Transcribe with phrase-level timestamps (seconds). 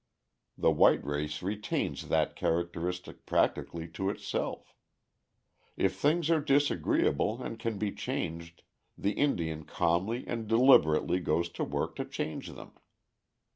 [0.57, 4.73] The white race retains that characteristic practically to itself.
[5.77, 8.63] If things are disagreeable and can be changed,
[8.97, 12.71] the Indian calmly and deliberately goes to work to change them.